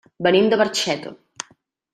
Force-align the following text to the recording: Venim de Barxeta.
Venim 0.27 0.47
de 0.53 0.59
Barxeta. 0.61 1.13